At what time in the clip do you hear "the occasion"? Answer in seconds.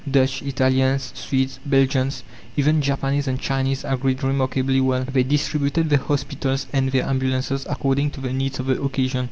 8.65-9.19